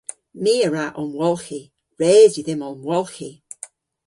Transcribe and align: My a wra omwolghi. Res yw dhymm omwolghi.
My 0.41 0.55
a 0.65 0.67
wra 0.69 0.85
omwolghi. 1.01 1.61
Res 1.99 2.31
yw 2.37 2.45
dhymm 2.47 2.65
omwolghi. 2.69 3.31